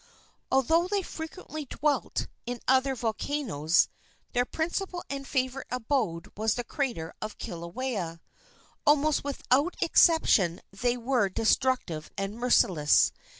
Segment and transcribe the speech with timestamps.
[0.51, 3.87] Although they frequently dwelt in other volcanoes,
[4.31, 8.19] their principal and favorite abode was the crater of Kilauea.
[8.83, 13.11] Almost without exception they were destructive and merciless.